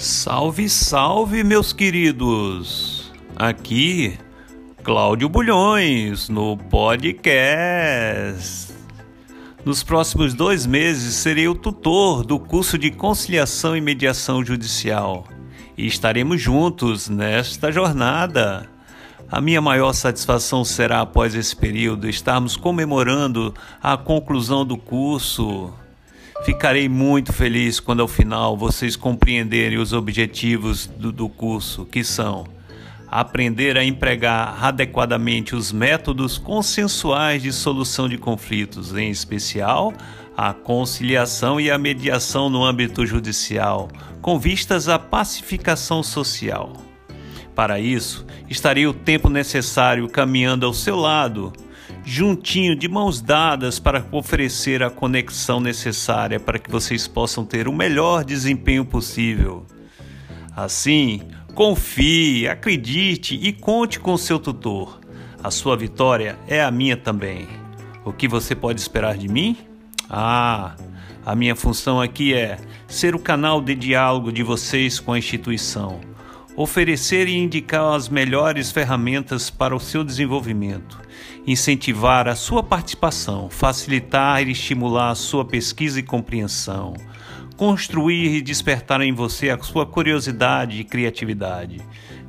Salve, 0.00 0.68
salve, 0.70 1.44
meus 1.44 1.74
queridos! 1.74 3.12
Aqui, 3.36 4.18
Cláudio 4.82 5.28
Bulhões, 5.28 6.30
no 6.30 6.56
podcast. 6.56 8.72
Nos 9.62 9.82
próximos 9.82 10.32
dois 10.32 10.64
meses 10.64 11.16
serei 11.16 11.48
o 11.48 11.54
tutor 11.54 12.24
do 12.24 12.38
curso 12.38 12.78
de 12.78 12.90
Conciliação 12.90 13.76
e 13.76 13.80
Mediação 13.82 14.42
Judicial 14.42 15.26
e 15.76 15.86
estaremos 15.86 16.40
juntos 16.40 17.10
nesta 17.10 17.70
jornada. 17.70 18.70
A 19.30 19.38
minha 19.38 19.60
maior 19.60 19.92
satisfação 19.92 20.64
será, 20.64 21.02
após 21.02 21.34
esse 21.34 21.54
período, 21.54 22.08
estarmos 22.08 22.56
comemorando 22.56 23.52
a 23.82 23.98
conclusão 23.98 24.64
do 24.64 24.78
curso 24.78 25.74
Ficarei 26.44 26.88
muito 26.88 27.32
feliz 27.32 27.78
quando 27.78 28.00
ao 28.00 28.08
final 28.08 28.56
vocês 28.56 28.96
compreenderem 28.96 29.78
os 29.78 29.92
objetivos 29.92 30.86
do, 30.86 31.12
do 31.12 31.28
curso, 31.28 31.84
que 31.84 32.02
são 32.02 32.46
aprender 33.10 33.76
a 33.76 33.84
empregar 33.84 34.64
adequadamente 34.64 35.54
os 35.54 35.72
métodos 35.72 36.38
consensuais 36.38 37.42
de 37.42 37.52
solução 37.52 38.08
de 38.08 38.16
conflitos, 38.16 38.94
em 38.94 39.10
especial 39.10 39.92
a 40.36 40.54
conciliação 40.54 41.60
e 41.60 41.70
a 41.70 41.76
mediação 41.76 42.48
no 42.48 42.64
âmbito 42.64 43.04
judicial, 43.04 43.88
com 44.22 44.38
vistas 44.38 44.88
à 44.88 44.98
pacificação 44.98 46.02
social. 46.02 46.89
Para 47.54 47.78
isso, 47.78 48.26
estarei 48.48 48.86
o 48.86 48.94
tempo 48.94 49.28
necessário 49.28 50.08
caminhando 50.08 50.66
ao 50.66 50.72
seu 50.72 50.96
lado 50.96 51.52
juntinho, 52.04 52.74
de 52.74 52.88
mãos 52.88 53.20
dadas, 53.20 53.78
para 53.78 54.04
oferecer 54.12 54.82
a 54.82 54.90
conexão 54.90 55.60
necessária 55.60 56.40
para 56.40 56.58
que 56.58 56.70
vocês 56.70 57.06
possam 57.06 57.44
ter 57.44 57.68
o 57.68 57.72
melhor 57.72 58.24
desempenho 58.24 58.84
possível. 58.84 59.66
Assim, 60.56 61.22
confie, 61.54 62.48
acredite 62.48 63.34
e 63.34 63.52
conte 63.52 64.00
com 64.00 64.16
seu 64.16 64.38
tutor. 64.38 65.00
A 65.42 65.50
sua 65.50 65.76
vitória 65.76 66.38
é 66.46 66.62
a 66.62 66.70
minha 66.70 66.96
também. 66.96 67.48
O 68.04 68.12
que 68.12 68.28
você 68.28 68.54
pode 68.54 68.80
esperar 68.80 69.16
de 69.16 69.28
mim? 69.28 69.56
Ah, 70.08 70.74
a 71.24 71.34
minha 71.34 71.54
função 71.54 72.00
aqui 72.00 72.34
é 72.34 72.58
ser 72.88 73.14
o 73.14 73.18
canal 73.18 73.60
de 73.60 73.74
diálogo 73.74 74.32
de 74.32 74.42
vocês 74.42 74.98
com 74.98 75.12
a 75.12 75.18
instituição, 75.18 76.00
oferecer 76.62 77.26
e 77.26 77.38
indicar 77.38 77.94
as 77.94 78.08
melhores 78.08 78.70
ferramentas 78.70 79.48
para 79.48 79.74
o 79.74 79.80
seu 79.80 80.04
desenvolvimento 80.04 81.00
incentivar 81.46 82.28
a 82.28 82.34
sua 82.34 82.62
participação, 82.62 83.48
facilitar 83.48 84.46
e 84.46 84.52
estimular 84.52 85.10
a 85.10 85.14
sua 85.14 85.44
pesquisa 85.44 85.98
e 85.98 86.02
compreensão, 86.02 86.94
construir 87.56 88.36
e 88.36 88.42
despertar 88.42 89.00
em 89.00 89.12
você 89.12 89.48
a 89.48 89.58
sua 89.58 89.86
curiosidade 89.86 90.78
e 90.78 90.84
criatividade, 90.84 91.80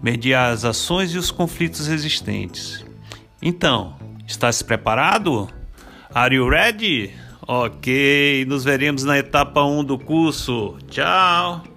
mediar 0.01 0.53
as 0.53 0.63
ações 0.63 1.13
e 1.13 1.17
os 1.17 1.29
conflitos 1.29 1.87
existentes. 1.87 2.85
Então, 3.41 3.95
está 4.25 4.51
se 4.51 4.63
preparado? 4.63 5.49
Are 6.13 6.33
you 6.33 6.47
ready? 6.47 7.11
Ok, 7.45 8.45
nos 8.47 8.63
veremos 8.63 9.03
na 9.03 9.17
etapa 9.17 9.63
1 9.63 9.83
do 9.83 9.99
curso. 9.99 10.77
Tchau! 10.89 11.70